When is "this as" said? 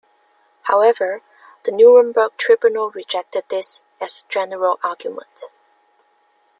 3.49-4.23